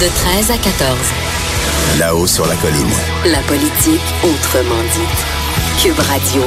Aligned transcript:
De 0.00 0.08
13 0.08 0.50
à 0.50 0.56
14, 0.58 0.98
Là-haut 1.98 2.26
sur 2.26 2.46
la 2.46 2.54
colline. 2.56 2.86
la 3.26 3.38
politique 3.42 4.00
autrement 4.22 4.82
dite. 4.92 5.82
Cube 5.82 5.98
Radio. 6.08 6.42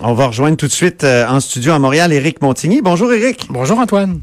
On 0.00 0.14
va 0.14 0.28
rejoindre 0.28 0.56
tout 0.56 0.66
de 0.66 0.72
suite 0.72 1.04
euh, 1.04 1.26
en 1.28 1.40
studio 1.40 1.72
à 1.72 1.78
Montréal 1.78 2.12
Éric 2.12 2.40
Montigny. 2.40 2.80
Bonjour 2.82 3.12
Éric. 3.12 3.46
Bonjour 3.50 3.78
Antoine. 3.78 4.20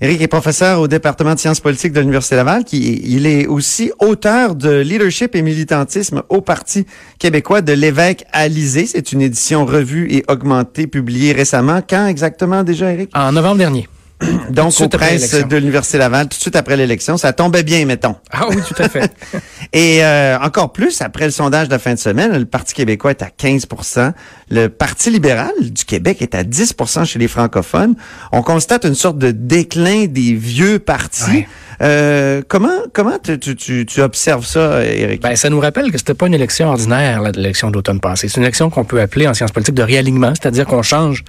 Éric 0.00 0.20
est 0.20 0.28
professeur 0.28 0.80
au 0.80 0.88
département 0.88 1.34
de 1.34 1.40
sciences 1.40 1.60
politiques 1.60 1.92
de 1.92 2.00
l'Université 2.00 2.36
Laval. 2.36 2.64
Qui, 2.64 3.00
il 3.04 3.26
est 3.26 3.46
aussi 3.46 3.90
auteur 4.00 4.54
de 4.54 4.80
Leadership 4.80 5.34
et 5.34 5.42
militantisme 5.42 6.22
au 6.28 6.40
Parti 6.40 6.86
québécois 7.18 7.62
de 7.62 7.72
l'évêque 7.72 8.24
Alizé. 8.32 8.86
C'est 8.86 9.12
une 9.12 9.22
édition 9.22 9.64
revue 9.66 10.08
et 10.12 10.24
augmentée 10.28 10.86
publiée 10.86 11.32
récemment. 11.32 11.80
Quand 11.88 12.06
exactement 12.06 12.62
déjà, 12.62 12.92
Éric? 12.92 13.10
En 13.14 13.32
novembre 13.32 13.58
dernier. 13.58 13.88
Donc, 14.50 14.72
presses 14.90 15.12
l'élection. 15.12 15.48
de 15.48 15.56
l'Université 15.56 15.98
Laval, 15.98 16.28
tout 16.28 16.36
de 16.36 16.42
suite 16.42 16.56
après 16.56 16.76
l'élection. 16.76 17.16
Ça 17.16 17.32
tombait 17.32 17.62
bien, 17.62 17.84
mettons. 17.84 18.16
Ah 18.30 18.46
oui, 18.48 18.56
tout 18.66 18.80
à 18.82 18.88
fait. 18.88 19.12
Et 19.72 20.04
euh, 20.04 20.38
encore 20.38 20.72
plus, 20.72 21.00
après 21.00 21.24
le 21.24 21.30
sondage 21.30 21.68
de 21.68 21.72
la 21.72 21.78
fin 21.78 21.94
de 21.94 21.98
semaine, 21.98 22.36
le 22.36 22.44
Parti 22.44 22.74
québécois 22.74 23.10
est 23.12 23.22
à 23.22 23.28
15% 23.28 24.12
Le 24.50 24.68
Parti 24.68 25.10
libéral 25.10 25.52
du 25.60 25.84
Québec 25.84 26.22
est 26.22 26.34
à 26.34 26.42
10% 26.42 27.04
chez 27.04 27.18
les 27.18 27.28
francophones. 27.28 27.94
On 28.32 28.42
constate 28.42 28.84
une 28.84 28.94
sorte 28.94 29.18
de 29.18 29.30
déclin 29.30 30.06
des 30.06 30.34
vieux 30.34 30.78
partis. 30.78 31.30
Ouais. 31.30 31.48
Euh, 31.80 32.42
comment 32.46 32.70
comment 32.92 33.18
tu, 33.18 33.38
tu, 33.38 33.56
tu, 33.56 33.86
tu 33.86 34.00
observes 34.02 34.46
ça, 34.46 34.84
Éric? 34.84 35.22
ben, 35.22 35.34
ça 35.34 35.50
nous 35.50 35.58
rappelle 35.58 35.90
que 35.90 35.98
c'était 35.98 36.14
pas 36.14 36.26
une 36.26 36.34
élection 36.34 36.68
ordinaire, 36.68 37.22
là, 37.22 37.32
l'élection 37.34 37.70
d'automne 37.70 37.98
passé. 37.98 38.28
C'est 38.28 38.36
une 38.36 38.44
élection 38.44 38.70
qu'on 38.70 38.84
peut 38.84 39.00
appeler 39.00 39.26
en 39.26 39.34
sciences 39.34 39.50
politiques 39.52 39.74
de 39.74 39.82
réalignement, 39.82 40.32
c'est-à-dire 40.34 40.66
qu'on 40.66 40.82
change 40.82 41.24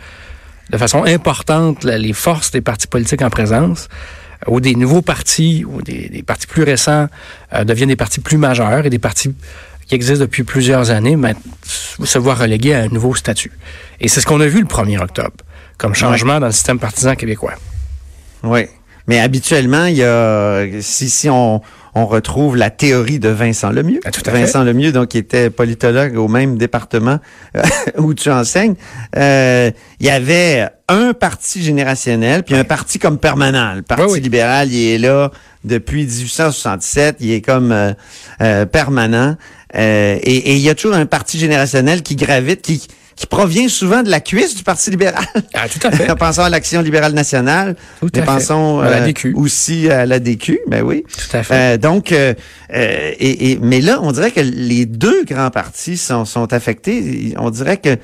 de 0.70 0.78
façon 0.78 1.04
importante 1.04 1.84
les 1.84 2.14
forces 2.14 2.52
des 2.52 2.62
partis 2.62 2.88
politiques 2.88 3.22
en 3.22 3.30
présence, 3.30 3.90
euh, 4.48 4.52
où 4.52 4.60
des 4.60 4.76
nouveaux 4.76 5.02
partis, 5.02 5.66
ou 5.66 5.82
des, 5.82 6.10
des 6.10 6.24
partis 6.24 6.48
plus 6.48 6.64
récents 6.64 7.08
euh, 7.54 7.64
deviennent 7.64 7.90
des 7.90 7.96
partis 7.96 8.20
plus 8.20 8.38
majeurs 8.38 8.86
et 8.86 8.90
des 8.90 9.00
partis 9.00 9.34
qui 9.88 9.96
existent 9.96 10.24
depuis 10.24 10.44
plusieurs 10.44 10.92
années 10.92 11.16
mais, 11.16 11.36
se 11.64 12.18
voient 12.18 12.36
relégués 12.36 12.74
à 12.74 12.82
un 12.82 12.88
nouveau 12.88 13.16
statut. 13.16 13.52
Et 14.00 14.08
c'est 14.08 14.22
ce 14.22 14.26
qu'on 14.26 14.42
a 14.42 14.48
vu 14.48 14.62
le 14.62 14.68
1er 14.68 15.00
octobre, 15.00 15.36
comme 15.78 15.94
changement 15.94 16.40
dans 16.40 16.48
le 16.48 16.54
système 16.54 16.80
partisan 16.80 17.16
québécois. 17.16 17.54
Oui. 18.44 18.68
Mais 19.08 19.20
habituellement, 19.20 19.86
il 19.86 19.98
y 19.98 20.04
a 20.04 20.66
si 20.80 21.10
si 21.10 21.30
on 21.30 21.62
on 21.96 22.06
retrouve 22.06 22.56
la 22.58 22.70
théorie 22.70 23.20
de 23.20 23.30
Vincent 23.30 23.70
Lemieux. 23.70 24.00
Ah, 24.06 24.12
tout 24.12 24.22
à 24.26 24.32
fait. 24.32 24.40
Vincent 24.40 24.64
Lemieux, 24.64 24.92
donc, 24.92 25.10
qui 25.10 25.18
était 25.18 25.50
politologue 25.50 26.18
au 26.18 26.28
même 26.28 26.58
département 26.58 27.20
euh, 27.56 27.62
où 27.98 28.14
tu 28.14 28.32
enseignes. 28.32 28.76
Euh, 29.16 29.72
il 30.00 30.08
y 30.08 30.10
avait 30.10 30.68
un 30.88 31.14
parti 31.14 31.62
générationnel, 31.62 32.44
puis 32.44 32.56
un 32.56 32.64
parti 32.64 33.00
comme 33.00 33.18
permanent. 33.18 33.74
Le 33.76 33.82
Parti 33.82 34.14
oui. 34.14 34.22
libéral, 34.22 34.72
il 34.72 34.94
est 34.94 34.98
là 34.98 35.32
depuis 35.64 36.06
1867. 36.06 37.18
Il 37.20 37.32
est 37.32 37.42
comme 37.42 37.72
euh, 37.72 37.94
euh, 38.42 38.66
permanent. 38.66 39.36
Euh, 39.76 40.18
et, 40.22 40.36
et 40.36 40.56
il 40.56 40.62
y 40.62 40.70
a 40.70 40.76
toujours 40.76 40.96
un 40.96 41.06
parti 41.06 41.40
générationnel 41.40 42.04
qui 42.04 42.16
gravite, 42.16 42.62
qui 42.62 42.88
qui 43.16 43.28
provient 43.28 43.68
souvent 43.70 44.02
de 44.04 44.10
la 44.10 44.20
cuisse 44.20 44.56
du 44.56 44.64
Parti 44.64 44.90
libéral. 44.90 45.24
Ah, 45.54 45.68
tout 45.70 45.86
à 45.88 45.92
fait. 45.92 46.14
Pensons 46.20 46.42
à 46.44 46.50
l'Action 46.50 46.82
libérale 46.82 47.14
nationale. 47.14 47.76
Tout 48.00 48.10
à 48.16 48.20
fait. 48.20 48.26
pensons 48.26 48.80
À 48.80 48.90
la 48.90 48.98
euh, 49.02 49.06
DQ. 49.06 49.34
aussi 49.36 49.90
à 49.90 50.06
la 50.06 50.20
DQ, 50.20 50.60
ben 50.68 50.84
oui. 50.84 51.04
Tout 51.08 51.38
à 51.38 51.44
fait. 51.44 51.54
Euh, 51.54 51.78
donc, 51.78 52.12
euh, 52.12 52.34
euh, 52.74 53.12
et, 53.20 53.52
et- 53.52 53.60
mais 53.62 53.82
là, 53.82 54.00
on 54.02 54.12
dirait 54.12 54.32
que 54.32 54.40
les 54.40 54.86
deux 54.86 55.24
grands 55.26 55.52
partis 55.52 55.98
sont, 55.98 56.26
sont 56.26 56.52
affectés. 56.54 57.34
On 57.38 57.50
dirait 57.50 57.78
que 57.78 57.98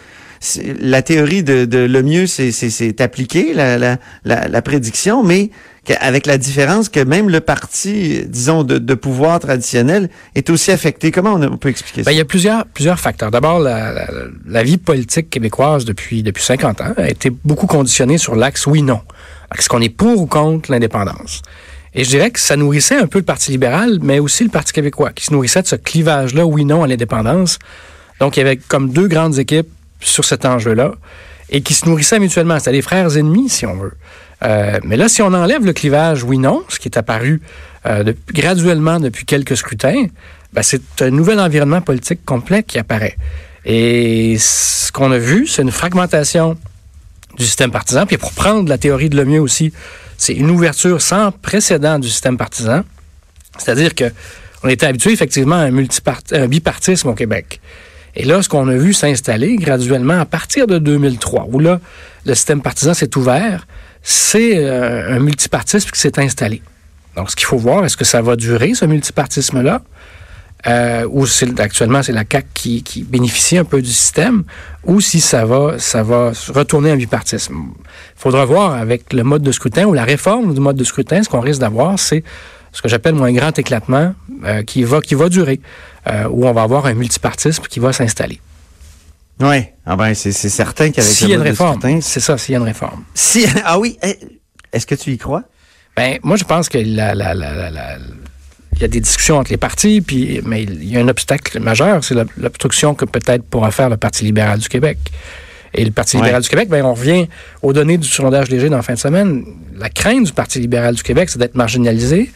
la 0.81 1.01
théorie 1.01 1.43
de, 1.43 1.65
de 1.65 1.79
le 1.79 2.01
mieux, 2.03 2.27
c'est, 2.27 2.51
c'est, 2.51 2.69
c'est 2.69 3.01
appliqué, 3.01 3.53
la, 3.53 3.77
la, 3.77 3.97
la, 4.25 4.47
la 4.47 4.61
prédiction, 4.61 5.23
mais 5.23 5.49
avec 5.99 6.25
la 6.27 6.37
différence 6.37 6.87
que 6.87 6.99
même 6.99 7.29
le 7.29 7.39
parti, 7.39 8.23
disons, 8.27 8.63
de, 8.63 8.77
de 8.77 8.93
pouvoir 8.93 9.39
traditionnel 9.39 10.09
est 10.35 10.49
aussi 10.51 10.71
affecté. 10.71 11.09
Comment 11.11 11.33
on, 11.33 11.41
on 11.43 11.57
peut 11.57 11.69
expliquer 11.69 12.03
ça? 12.03 12.09
Ben, 12.09 12.11
il 12.11 12.17
y 12.17 12.21
a 12.21 12.25
plusieurs, 12.25 12.65
plusieurs 12.67 12.99
facteurs. 12.99 13.31
D'abord, 13.31 13.59
la, 13.59 13.91
la- 13.91 14.07
la 14.45 14.63
vie 14.63 14.77
politique 14.77 15.29
québécoise 15.29 15.85
depuis, 15.85 16.21
depuis 16.23 16.43
50 16.43 16.81
ans 16.81 16.93
a 16.97 17.09
été 17.09 17.31
beaucoup 17.31 17.65
conditionnée 17.67 18.17
sur 18.19 18.35
l'axe 18.35 18.67
oui-non. 18.67 19.01
Est-ce 19.57 19.67
qu'on 19.67 19.81
est 19.81 19.89
pour 19.89 20.21
ou 20.21 20.25
contre 20.27 20.71
l'indépendance? 20.71 21.41
Et 21.95 22.03
je 22.03 22.09
dirais 22.09 22.29
que 22.29 22.39
ça 22.39 22.55
nourrissait 22.55 22.97
un 22.97 23.07
peu 23.07 23.17
le 23.17 23.25
Parti 23.25 23.49
libéral, 23.49 23.97
mais 24.03 24.19
aussi 24.19 24.43
le 24.43 24.51
Parti 24.51 24.73
québécois, 24.73 25.11
qui 25.11 25.25
se 25.25 25.33
nourrissait 25.33 25.63
de 25.63 25.67
ce 25.67 25.75
clivage-là, 25.75 26.45
oui-non, 26.45 26.83
à 26.83 26.87
l'indépendance. 26.87 27.57
Donc, 28.19 28.37
il 28.37 28.41
y 28.41 28.43
avait 28.43 28.57
comme 28.57 28.91
deux 28.91 29.07
grandes 29.07 29.39
équipes 29.39 29.69
sur 29.99 30.25
cet 30.25 30.45
enjeu-là 30.45 30.93
et 31.49 31.61
qui 31.61 31.73
se 31.73 31.87
nourrissaient 31.87 32.19
mutuellement. 32.19 32.59
C'était 32.59 32.71
des 32.73 32.81
frères 32.81 33.17
ennemis, 33.17 33.49
si 33.49 33.65
on 33.65 33.75
veut. 33.75 33.93
Euh, 34.43 34.79
mais 34.83 34.97
là, 34.97 35.09
si 35.09 35.21
on 35.21 35.33
enlève 35.33 35.65
le 35.65 35.73
clivage 35.73 36.23
oui-non, 36.23 36.63
ce 36.69 36.79
qui 36.79 36.87
est 36.87 36.97
apparu 36.97 37.41
euh, 37.85 38.13
graduellement 38.31 38.99
depuis 38.99 39.25
quelques 39.25 39.57
scrutins, 39.57 40.05
ben, 40.53 40.63
c'est 40.63 40.81
un 41.01 41.09
nouvel 41.09 41.39
environnement 41.39 41.81
politique 41.81 42.23
complet 42.25 42.63
qui 42.63 42.79
apparaît. 42.79 43.17
Et 43.65 44.37
ce 44.39 44.91
qu'on 44.91 45.11
a 45.11 45.17
vu, 45.17 45.47
c'est 45.47 45.61
une 45.61 45.71
fragmentation 45.71 46.57
du 47.37 47.45
système 47.45 47.71
partisan. 47.71 48.05
Puis 48.05 48.17
pour 48.17 48.31
prendre 48.31 48.69
la 48.69 48.77
théorie 48.77 49.09
de 49.09 49.17
Lemieux 49.17 49.41
aussi, 49.41 49.73
c'est 50.17 50.33
une 50.33 50.49
ouverture 50.49 51.01
sans 51.01 51.31
précédent 51.31 51.99
du 51.99 52.09
système 52.09 52.37
partisan. 52.37 52.83
C'est-à-dire 53.57 53.95
que 53.95 54.05
on 54.63 54.67
était 54.67 54.85
habitué 54.85 55.11
effectivement 55.13 55.55
à 55.55 55.63
un, 55.63 55.73
un 55.73 56.47
bipartisme 56.47 57.07
au 57.09 57.13
Québec. 57.13 57.61
Et 58.15 58.25
là, 58.25 58.41
ce 58.41 58.49
qu'on 58.49 58.67
a 58.67 58.75
vu 58.75 58.93
s'installer 58.93 59.55
graduellement 59.55 60.19
à 60.19 60.25
partir 60.25 60.67
de 60.67 60.77
2003, 60.77 61.47
où 61.51 61.59
là, 61.59 61.79
le 62.25 62.35
système 62.35 62.61
partisan 62.61 62.93
s'est 62.93 63.15
ouvert, 63.17 63.67
c'est 64.01 64.57
euh, 64.57 65.15
un 65.15 65.19
multipartisme 65.19 65.89
qui 65.91 65.99
s'est 65.99 66.19
installé. 66.19 66.61
Donc, 67.15 67.31
ce 67.31 67.35
qu'il 67.35 67.45
faut 67.45 67.57
voir, 67.57 67.85
est-ce 67.85 67.97
que 67.97 68.05
ça 68.05 68.21
va 68.21 68.35
durer, 68.35 68.73
ce 68.73 68.85
multipartisme-là? 68.85 69.81
Euh, 70.67 71.07
ou 71.09 71.25
actuellement 71.59 72.03
c'est 72.03 72.11
la 72.11 72.25
CAC 72.25 72.45
qui, 72.53 72.83
bénéficie 73.07 73.57
un 73.57 73.63
peu 73.63 73.81
du 73.81 73.91
système, 73.91 74.43
ou 74.83 74.99
si 74.99 75.21
ça 75.21 75.45
va, 75.45 75.79
ça 75.79 76.03
va 76.03 76.33
retourner 76.49 76.91
en 76.91 76.97
bipartisme. 76.97 77.55
Il 77.55 78.21
faudra 78.21 78.43
voir 78.43 78.73
avec 78.73 79.13
le 79.13 79.23
mode 79.23 79.41
de 79.41 79.53
scrutin 79.53 79.85
ou 79.85 79.93
la 79.93 80.03
réforme 80.03 80.53
du 80.53 80.59
mode 80.59 80.75
de 80.75 80.83
scrutin, 80.83 81.23
ce 81.23 81.29
qu'on 81.29 81.39
risque 81.39 81.61
d'avoir, 81.61 81.97
c'est 81.97 82.25
ce 82.71 82.81
que 82.81 82.87
j'appelle 82.89 83.15
moi 83.15 83.27
un 83.27 83.33
grand 83.33 83.57
éclatement 83.57 84.13
euh, 84.45 84.63
qui 84.63 84.83
va 84.83 85.01
qui 85.01 85.15
va 85.15 85.29
durer, 85.29 85.59
euh, 86.07 86.27
où 86.29 86.45
on 86.47 86.53
va 86.53 86.61
avoir 86.63 86.85
un 86.85 86.93
multipartisme 86.93 87.63
qui 87.69 87.79
va 87.79 87.93
s'installer. 87.93 88.39
Oui. 89.39 89.63
Ah 89.85 89.95
ben, 89.95 90.13
c'est, 90.13 90.31
c'est 90.33 90.49
certain 90.49 90.91
qu'avec 90.91 91.09
S'il 91.09 91.29
y 91.29 91.33
a 91.33 91.35
une 91.35 91.41
réforme, 91.41 91.79
c'est 92.01 92.19
ça, 92.19 92.37
s'il 92.37 92.53
y 92.53 92.55
a 92.55 92.59
une 92.59 92.65
réforme. 92.65 93.03
Si, 93.13 93.45
ah 93.63 93.79
oui, 93.79 93.97
eh, 94.03 94.17
est-ce 94.73 94.85
que 94.85 94.95
tu 94.95 95.11
y 95.11 95.17
crois? 95.17 95.43
Ben, 95.95 96.19
moi, 96.23 96.35
je 96.37 96.43
pense 96.43 96.67
que 96.69 96.77
la, 96.77 97.15
la, 97.15 97.33
la, 97.33 97.53
la- 97.53 97.69
la- 97.71 97.97
il 98.73 98.81
y 98.81 98.85
a 98.85 98.87
des 98.87 98.99
discussions 99.01 99.37
entre 99.37 99.51
les 99.51 99.57
partis, 99.57 99.99
puis, 100.01 100.41
mais 100.45 100.63
il 100.63 100.85
y 100.85 100.95
a 100.97 101.01
un 101.01 101.07
obstacle 101.07 101.59
majeur, 101.59 102.03
c'est 102.03 102.13
l'ob- 102.15 102.29
l'obstruction 102.37 102.95
que 102.95 103.03
peut-être 103.05 103.43
pourra 103.43 103.71
faire 103.71 103.89
le 103.89 103.97
Parti 103.97 104.23
libéral 104.23 104.59
du 104.59 104.69
Québec. 104.69 104.97
Et 105.73 105.85
le 105.85 105.91
Parti 105.91 106.17
Ouais. 106.17 106.23
libéral 106.23 106.41
du 106.41 106.49
Québec, 106.49 106.67
ben, 106.69 106.83
on 106.83 106.93
revient 106.93 107.27
aux 107.61 107.73
données 107.73 107.97
du 107.97 108.07
sondage 108.07 108.49
léger 108.49 108.69
dans 108.69 108.77
la 108.77 108.83
fin 108.83 108.93
de 108.93 108.99
semaine. 108.99 109.43
La 109.77 109.89
crainte 109.89 110.23
du 110.25 110.31
Parti 110.33 110.59
libéral 110.59 110.95
du 110.95 111.03
Québec, 111.03 111.29
c'est 111.29 111.39
d'être 111.39 111.55
marginalisé. 111.55 112.31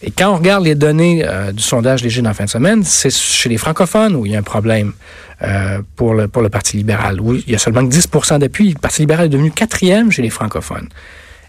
Et 0.00 0.12
quand 0.12 0.30
on 0.32 0.36
regarde 0.36 0.64
les 0.64 0.76
données 0.76 1.24
euh, 1.26 1.50
du 1.50 1.60
sondage 1.62 2.04
léger 2.04 2.22
dans 2.22 2.30
la 2.30 2.34
fin 2.34 2.44
de 2.44 2.50
semaine, 2.50 2.84
c'est 2.84 3.10
chez 3.10 3.48
les 3.48 3.58
francophones 3.58 4.14
où 4.14 4.26
il 4.26 4.32
y 4.32 4.36
a 4.36 4.38
un 4.38 4.42
problème 4.44 4.92
euh, 5.42 5.80
pour, 5.96 6.14
le, 6.14 6.28
pour 6.28 6.40
le 6.42 6.48
Parti 6.50 6.76
libéral, 6.76 7.20
où 7.20 7.34
il 7.34 7.50
y 7.50 7.54
a 7.56 7.58
seulement 7.58 7.84
que 7.86 7.92
10% 7.92 8.38
d'appui. 8.38 8.74
Le 8.74 8.78
Parti 8.78 9.00
libéral 9.02 9.26
est 9.26 9.30
devenu 9.30 9.50
quatrième 9.50 10.12
chez 10.12 10.22
les 10.22 10.30
francophones. 10.30 10.88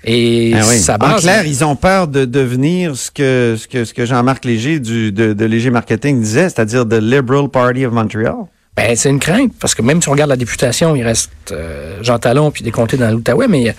Et 0.04 0.54
Ah 0.56 0.62
oui. 0.68 0.80
ça 0.80 0.96
En 0.96 0.98
base... 0.98 1.22
clair, 1.22 1.46
ils 1.46 1.64
ont 1.64 1.76
peur 1.76 2.08
de 2.08 2.26
devenir 2.26 2.96
ce 2.96 3.12
que 3.12 3.56
ce 3.60 3.68
que 3.68 3.84
ce 3.86 3.94
que 3.94 4.06
Jean-Marc 4.06 4.46
Léger 4.46 4.80
du 4.80 5.12
de, 5.12 5.34
de 5.34 5.46
Léger 5.46 5.70
Marketing 5.72 6.20
disait, 6.22 6.50
c'est-à-dire 6.50 6.88
the 6.88 6.94
Liberal 7.02 7.50
Party 7.50 7.86
of 7.86 7.94
Montreal. 7.94 8.46
Ben, 8.80 8.96
c'est 8.96 9.10
une 9.10 9.20
crainte, 9.20 9.52
parce 9.60 9.76
que 9.76 9.82
même 9.82 10.02
si 10.02 10.08
on 10.08 10.14
regarde 10.14 10.30
la 10.30 10.38
députation, 10.38 10.96
il 10.96 11.04
reste 11.04 11.32
euh, 11.52 12.02
Jean 12.02 12.18
Talon 12.18 12.50
puis 12.50 12.64
des 12.64 12.72
comtés 12.72 12.96
dans 12.96 13.12
l'Outaouais, 13.12 13.50
mais 13.50 13.72
euh, 13.72 13.74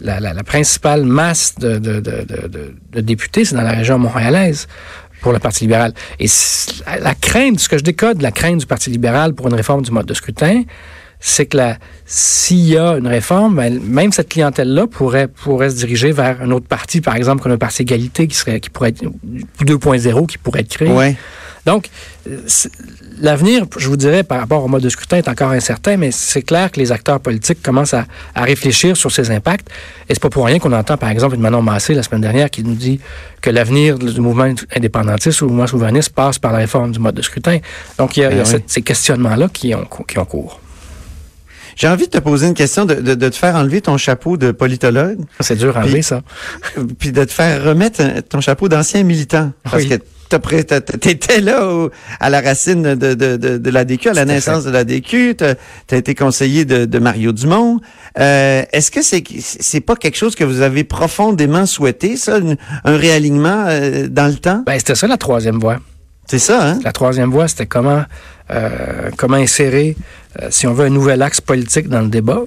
la, 0.00 0.44
principale 0.44 1.02
masse 1.02 1.56
de, 1.56 1.80
députés, 3.00 3.44
c'est 3.44 3.56
dans 3.56 3.62
la 3.62 3.72
région 3.72 3.98
montréalaise 3.98 4.68
pour 5.22 5.32
le 5.32 5.40
Parti 5.40 5.64
libéral. 5.64 5.92
Et 6.20 6.28
la, 7.00 7.16
crainte, 7.16 7.58
ce 7.58 7.68
que 7.68 7.78
je 7.78 7.82
décode, 7.82 8.22
la 8.22 8.30
crainte 8.30 8.58
du 8.58 8.66
Parti 8.66 8.90
libéral 8.90 9.34
pour 9.34 9.48
une 9.48 9.54
réforme 9.54 9.82
du 9.82 9.90
mode 9.90 10.06
de 10.06 10.14
scrutin, 10.14 10.62
c'est 11.18 11.46
que 11.46 11.58
s'il 12.06 12.68
y 12.68 12.78
a 12.78 12.96
une 12.96 13.08
réforme, 13.08 13.56
ben, 13.56 13.80
même 13.82 14.12
cette 14.12 14.28
clientèle-là 14.28 14.86
pourrait, 14.86 15.26
pourrait 15.26 15.70
se 15.70 15.76
diriger 15.78 16.12
vers 16.12 16.40
un 16.40 16.52
autre 16.52 16.68
parti, 16.68 17.00
par 17.00 17.16
exemple, 17.16 17.42
comme 17.42 17.50
le 17.50 17.58
parti 17.58 17.82
égalité, 17.82 18.28
qui 18.28 18.36
serait, 18.36 18.60
qui 18.60 18.70
pourrait 18.70 18.90
être 18.90 19.02
2.0, 19.02 20.26
qui 20.28 20.38
pourrait 20.38 20.60
être 20.60 20.68
créé. 20.68 21.16
Donc, 21.66 21.88
euh, 22.28 22.38
l'avenir, 23.20 23.64
je 23.78 23.88
vous 23.88 23.96
dirais, 23.96 24.22
par 24.22 24.38
rapport 24.40 24.62
au 24.64 24.68
mode 24.68 24.82
de 24.82 24.88
scrutin 24.88 25.16
est 25.18 25.28
encore 25.28 25.50
incertain, 25.52 25.96
mais 25.96 26.10
c'est 26.10 26.42
clair 26.42 26.70
que 26.70 26.78
les 26.80 26.92
acteurs 26.92 27.20
politiques 27.20 27.62
commencent 27.62 27.94
à, 27.94 28.06
à 28.34 28.42
réfléchir 28.44 28.96
sur 28.96 29.10
ces 29.10 29.30
impacts. 29.30 29.68
Et 30.08 30.14
c'est 30.14 30.20
pas 30.22 30.30
pour 30.30 30.44
rien 30.46 30.58
qu'on 30.58 30.72
entend, 30.72 30.96
par 30.96 31.08
exemple, 31.10 31.34
une 31.36 31.40
Manon 31.40 31.62
Massé 31.62 31.94
la 31.94 32.02
semaine 32.02 32.20
dernière 32.20 32.50
qui 32.50 32.62
nous 32.64 32.74
dit 32.74 33.00
que 33.40 33.50
l'avenir 33.50 33.98
du 33.98 34.20
mouvement 34.20 34.52
indépendantiste 34.76 35.40
ou 35.42 35.46
du 35.46 35.52
mouvement 35.52 35.66
souverainiste 35.66 36.10
passe 36.10 36.38
par 36.38 36.52
la 36.52 36.58
réforme 36.58 36.92
du 36.92 36.98
mode 36.98 37.14
de 37.14 37.22
scrutin. 37.22 37.58
Donc, 37.98 38.16
il 38.16 38.20
y 38.20 38.24
a, 38.24 38.30
il 38.30 38.36
y 38.36 38.40
a 38.40 38.42
oui. 38.44 38.48
cette- 38.48 38.70
ces 38.70 38.82
questionnements-là 38.82 39.48
qui 39.52 39.74
ont, 39.74 39.86
qui 40.06 40.18
ont 40.18 40.24
cours. 40.24 40.60
J'ai 41.76 41.88
envie 41.88 42.04
de 42.06 42.10
te 42.10 42.18
poser 42.18 42.46
une 42.46 42.54
question, 42.54 42.84
de, 42.84 42.94
de, 42.94 43.14
de 43.14 43.28
te 43.28 43.34
faire 43.34 43.56
enlever 43.56 43.80
ton 43.80 43.96
chapeau 43.96 44.36
de 44.36 44.52
politologue, 44.52 45.18
C'est 45.40 45.56
dur 45.56 45.76
à 45.76 45.80
enlever, 45.80 46.02
ça. 46.02 46.22
puis 47.00 47.10
de 47.10 47.24
te 47.24 47.32
faire 47.32 47.64
remettre 47.64 48.00
euh, 48.00 48.20
ton 48.20 48.40
chapeau 48.40 48.68
d'ancien 48.68 49.02
militant. 49.02 49.50
Parce 49.64 49.82
Oui. 49.82 49.88
que 49.88 49.94
t'as- 50.64 50.80
t'étais 50.80 51.40
là 51.40 51.66
au- 51.68 51.90
à 52.20 52.30
la 52.30 52.40
racine 52.40 52.82
de, 52.82 53.14
de, 53.14 53.36
de, 53.36 53.58
de 53.58 53.70
l'ADQ, 53.70 54.08
à 54.10 54.12
la 54.14 54.24
naissance 54.24 54.64
de 54.64 54.70
l'ADQ. 54.70 55.34
T'as 55.36 55.54
as 55.92 55.96
été 55.96 56.14
conseiller 56.14 56.64
de, 56.64 56.84
de 56.84 56.98
Mario 56.98 57.32
Dumont. 57.32 57.80
Euh, 58.18 58.62
Est-ce 58.72 58.90
que 58.90 59.02
c'est 59.02 59.22
c'est 59.40 59.80
pas 59.80 59.96
quelque 59.96 60.16
chose 60.16 60.34
que 60.34 60.44
vous 60.44 60.60
avez 60.60 60.84
profondément 60.84 61.66
souhaité, 61.66 62.16
ça, 62.16 62.38
un 62.84 62.96
réalignement 62.96 63.64
euh, 63.68 64.08
dans 64.08 64.26
le 64.26 64.34
temps? 64.34 64.62
Ben, 64.66 64.78
c'était 64.78 64.94
ça 64.94 65.06
la 65.06 65.16
troisième 65.16 65.58
voie. 65.58 65.78
C'est 66.26 66.38
ça, 66.38 66.70
hein? 66.70 66.78
La 66.84 66.92
troisième 66.92 67.30
voie, 67.30 67.48
c'était 67.48 67.66
comment, 67.66 68.02
euh, 68.50 69.10
comment 69.18 69.36
insérer, 69.36 69.94
euh, 70.42 70.48
si 70.50 70.66
on 70.66 70.72
veut, 70.72 70.86
un 70.86 70.90
nouvel 70.90 71.20
axe 71.22 71.40
politique 71.40 71.88
dans 71.88 72.00
le 72.00 72.08
débat. 72.08 72.42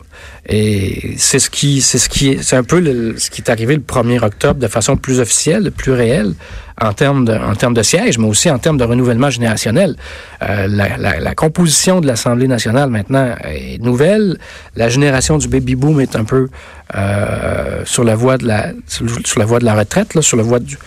Et 0.49 1.13
c'est 1.17 1.37
ce 1.39 1.49
qui, 1.49 1.81
c'est 1.81 1.99
ce 1.99 2.09
qui, 2.09 2.29
est- 2.31 2.41
c'est 2.43 2.55
un 2.55 2.63
peu 2.63 2.83
ce 3.17 3.29
qui 3.29 3.41
est 3.41 3.49
arrivé 3.51 3.75
le 3.75 3.81
1er 3.81 4.19
octobre 4.23 4.59
de 4.59 4.67
façon 4.67 4.97
plus 4.97 5.19
officielle, 5.19 5.71
plus 5.71 5.91
réelle, 5.91 6.33
en 6.81 6.91
termes 6.93 7.23
de, 7.25 7.33
en 7.33 7.55
termes 7.55 7.73
de 7.75 7.83
sièges, 7.83 8.17
mais 8.17 8.27
aussi 8.27 8.49
en 8.49 8.57
termes 8.59 8.77
de 8.77 8.83
renouvellement 8.83 9.29
générationnel. 9.29 9.95
Euh, 10.41 10.67
la, 10.67 10.97
la- 10.97 11.19
la 11.19 11.35
composition 11.35 12.01
de 12.01 12.07
l'Assemblée 12.07 12.47
nationale 12.47 12.89
maintenant 12.89 13.35
est 13.43 13.81
nouvelle. 13.81 14.37
La 14.75 14.89
génération 14.89 15.37
du 15.37 15.47
baby 15.47 15.75
boom 15.75 16.01
est 16.01 16.15
un 16.15 16.23
peu 16.23 16.49
euh, 16.95 17.81
sur 17.85 18.03
la 18.03 18.15
voie 18.15 18.37
de 18.37 18.47
la, 18.47 18.71
sur 18.87 19.39
la 19.39 19.45
voie 19.45 19.59
de 19.59 19.65
la 19.65 19.75
retraite, 19.75 20.13
là, 20.15 20.21
sur 20.23 20.37
la 20.37 20.43
voie 20.43 20.59
du 20.59 20.77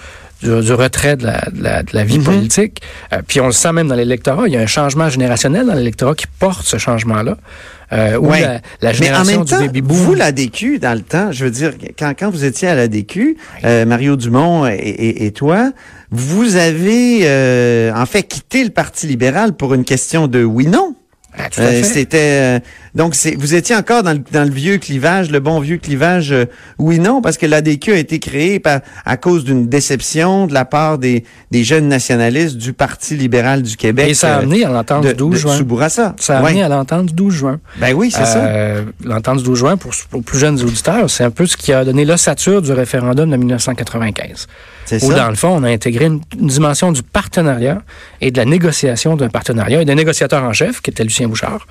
du, 0.42 0.60
du 0.60 0.72
retrait 0.72 1.16
de 1.16 1.26
la, 1.26 1.40
de 1.52 1.62
la, 1.62 1.82
de 1.82 1.90
la 1.92 2.04
vie 2.04 2.18
Mhm. 2.18 2.24
politique. 2.24 2.82
Euh, 3.12 3.22
puis 3.26 3.40
on 3.40 3.46
le 3.46 3.52
sent 3.52 3.72
même 3.72 3.88
dans 3.88 3.94
l'électorat. 3.94 4.48
Il 4.48 4.54
y 4.54 4.56
a 4.56 4.60
un 4.60 4.66
changement 4.66 5.08
générationnel 5.08 5.66
dans 5.66 5.74
l'électorat 5.74 6.14
qui 6.14 6.26
porte 6.38 6.64
ce 6.66 6.78
changement-là. 6.78 7.36
Euh, 7.92 8.16
Ouais. 8.18 8.40
la, 8.40 8.48
la 8.48 8.60
Mais 8.82 8.88
en 8.88 8.92
génération 8.92 9.38
même 9.40 9.46
temps, 9.48 9.58
du 9.60 9.66
baby 9.66 9.80
boom. 9.82 9.96
vous, 9.96 10.14
la 10.14 10.30
DQ, 10.32 10.78
dans 10.78 10.94
le 10.94 11.00
temps, 11.02 11.32
je 11.32 11.44
veux 11.44 11.50
dire, 11.50 11.72
quand, 11.98 12.12
quand 12.16 12.30
vous 12.30 12.44
étiez 12.44 12.68
à 12.68 12.74
la 12.76 12.86
DQ, 12.86 13.36
euh, 13.64 13.84
Mario 13.84 14.14
Dumont 14.16 14.66
et, 14.68 14.74
et- 14.76 15.26
et 15.26 15.32
toi, 15.32 15.72
vous 16.12 16.56
avez 16.56 17.20
euh, 17.24 17.92
en 17.94 18.06
fait 18.06 18.22
quitté 18.22 18.62
le 18.64 18.70
Parti 18.70 19.06
libéral 19.08 19.54
pour 19.54 19.74
une 19.74 19.84
question 19.84 20.28
de 20.28 20.42
oui-non. 20.44 20.94
Ah, 21.36 21.48
Euh. 21.58 21.82
C'était 21.84 22.18
euh, 22.58 22.60
donc 22.94 23.14
c'est 23.14 23.34
vous 23.36 23.54
étiez 23.54 23.74
encore 23.76 24.02
dans 24.02 24.12
le, 24.12 24.20
dans 24.32 24.44
le 24.44 24.50
vieux 24.50 24.78
clivage, 24.78 25.30
le 25.30 25.40
bon 25.40 25.60
vieux 25.60 25.76
clivage 25.78 26.32
euh, 26.32 26.44
oui 26.78 26.98
non 26.98 27.20
parce 27.22 27.36
que 27.38 27.46
l'ADQ 27.46 27.92
a 27.92 27.96
été 27.98 28.18
créé 28.18 28.58
par 28.60 28.80
à 29.04 29.16
cause 29.16 29.44
d'une 29.44 29.68
déception 29.68 30.46
de 30.46 30.54
la 30.54 30.64
part 30.64 30.98
des, 30.98 31.24
des 31.50 31.64
jeunes 31.64 31.88
nationalistes 31.88 32.56
du 32.56 32.72
Parti 32.72 33.16
libéral 33.16 33.62
du 33.62 33.76
Québec. 33.76 34.08
Et 34.08 34.14
ça 34.14 34.34
a 34.34 34.38
euh, 34.38 34.42
amené 34.42 34.64
à 34.64 34.70
l'entente 34.70 35.06
du 35.06 35.14
12 35.14 35.30
de 35.32 35.36
juin. 35.38 35.56
Soubourassa. 35.56 36.14
Ça 36.18 36.38
a 36.38 36.42
Ouais. 36.42 36.48
amené 36.50 36.62
à 36.62 36.68
l'entente 36.68 37.06
du 37.06 37.12
12 37.14 37.34
juin. 37.34 37.60
Ben 37.78 37.92
oui, 37.94 38.10
c'est 38.10 38.24
ça. 38.24 38.44
Euh, 38.44 38.84
L'entente 39.04 39.38
du 39.38 39.44
12 39.44 39.58
juin, 39.58 39.76
pour, 39.76 39.92
pour 40.10 40.22
plus 40.22 40.38
jeunes 40.38 40.60
auditeurs, 40.62 41.08
c'est 41.10 41.24
un 41.24 41.30
peu 41.30 41.46
ce 41.46 41.56
qui 41.56 41.72
a 41.72 41.84
donné 41.84 42.04
l'ossature 42.04 42.62
du 42.62 42.72
référendum 42.72 43.30
de 43.30 43.36
1995. 43.36 44.46
C'est 44.86 45.02
Où, 45.04 45.10
ça. 45.10 45.16
dans 45.18 45.28
le 45.28 45.34
fond, 45.36 45.50
on 45.56 45.62
a 45.62 45.68
intégré 45.70 46.06
une, 46.06 46.20
une 46.40 46.48
dimension 46.48 46.90
du 46.92 47.02
partenariat 47.02 47.82
et 48.20 48.30
de 48.30 48.36
la 48.38 48.44
négociation 48.44 49.16
d'un 49.16 49.28
partenariat 49.28 49.82
et 49.82 49.84
d'un 49.84 49.94
négociateur 49.94 50.42
en 50.42 50.52
chef, 50.52 50.80
qui 50.80 50.90
était 50.90 51.04
Lucien 51.04 51.28
Bouchard, 51.28 51.66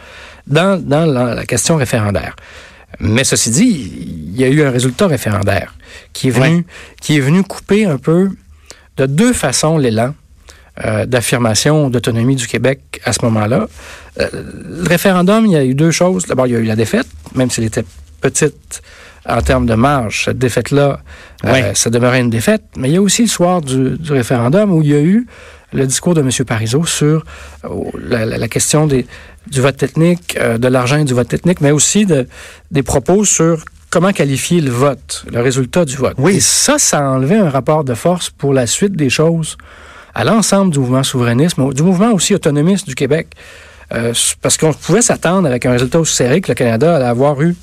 dans, 0.48 0.82
dans 0.82 1.06
la, 1.06 1.36
la 1.36 1.46
question 1.46 1.76
référendaire. 1.78 2.36
Mais 3.00 3.24
ceci 3.24 3.50
dit, 3.52 3.92
il 4.34 4.40
y 4.40 4.44
a 4.44 4.48
eu 4.48 4.64
un 4.64 4.72
résultat 4.72 5.08
référendaire 5.08 5.76
qui 6.14 6.28
est 6.30 6.32
venu, 6.32 6.56
Ouais. 6.58 6.66
qui 7.02 7.18
est 7.18 7.22
venu 7.22 7.44
couper 7.44 7.86
un 7.86 7.98
peu 7.98 8.30
de 8.98 9.06
deux 9.06 9.32
façons 9.34 9.78
l'élan 9.78 10.14
euh, 10.86 11.06
d'affirmation 11.06 11.90
d'autonomie 11.90 12.36
du 12.36 12.48
Québec 12.48 13.00
à 13.06 13.14
ce 13.14 13.24
moment-là. 13.26 13.68
Euh, 14.20 14.28
le 14.82 14.88
référendum, 14.90 15.46
il 15.46 15.52
y 15.52 15.56
a 15.56 15.64
eu 15.64 15.76
deux 15.76 15.92
choses. 15.92 16.26
D'abord, 16.26 16.48
il 16.48 16.54
y 16.54 16.56
a 16.56 16.60
eu 16.60 16.64
la 16.66 16.76
défaite, 16.76 17.08
même 17.36 17.50
s'il 17.50 17.64
était 17.66 17.86
petite 18.22 18.82
en 19.28 19.42
termes 19.42 19.66
de 19.66 19.76
marge. 19.76 20.26
Cette 20.26 20.38
défaite-là, 20.40 21.00
euh, 21.46 21.74
ça 21.76 21.90
demeurait 21.90 22.22
une 22.22 22.30
défaite. 22.30 22.64
Mais 22.78 22.90
il 22.90 22.94
y 22.94 22.98
a 22.98 23.02
aussi 23.02 23.22
le 23.24 23.28
soir 23.28 23.62
du, 23.62 23.98
du 23.98 24.12
référendum 24.12 24.72
où 24.74 24.82
il 24.82 24.90
y 24.90 24.96
a 24.96 25.02
eu 25.02 25.28
le 25.74 25.86
discours 25.86 26.14
de 26.16 26.22
M. 26.22 26.30
Parizeau 26.46 26.86
sur 26.86 27.24
euh, 27.66 27.70
la, 28.02 28.26
la- 28.26 28.38
la 28.38 28.48
question 28.48 28.88
des, 28.88 29.06
du 29.52 29.62
vote 29.62 29.78
technique, 29.78 30.38
euh, 30.40 30.58
de 30.58 30.68
l'argent 30.68 30.98
et 30.98 31.04
du 31.06 31.14
vote 31.14 31.28
technique, 31.28 31.62
mais 31.62 31.72
aussi 31.72 32.06
de, 32.06 32.28
des 32.72 32.84
propos 32.84 33.24
sur 33.26 33.64
comment 33.90 34.12
qualifier 34.12 34.62
le 34.62 34.72
vote, 34.72 35.26
le 35.32 35.42
résultat 35.42 35.86
du 35.86 35.96
vote. 35.96 36.16
Oui. 36.18 36.36
Et 36.38 36.40
ça, 36.40 36.78
ça 36.80 37.00
a 37.00 37.10
enlevé 37.10 37.36
un 37.36 37.50
rapport 37.50 37.84
de 37.84 37.94
force 37.94 38.30
pour 38.30 38.54
la 38.54 38.68
suite 38.68 38.94
des 38.96 39.10
choses 39.10 39.58
à 40.16 40.24
l'ensemble 40.24 40.72
du 40.72 40.80
mouvement 40.80 41.04
souverainisme, 41.04 41.74
du 41.74 41.84
mouvement 41.84 42.12
aussi 42.12 42.34
autonomiste 42.36 42.88
du 42.88 42.96
Québec. 42.96 43.28
Euh, 43.92 44.14
parce 44.42 44.58
qu'on 44.58 44.74
pouvait 44.74 45.02
s'attendre 45.02 45.48
avec 45.48 45.66
un 45.66 45.72
résultat 45.72 46.00
aussi 46.00 46.16
serré 46.16 46.42
que 46.42 46.50
le 46.50 46.54
Canada 46.56 46.96
allait 46.98 47.06
avoir 47.06 47.42
eu 47.42 47.56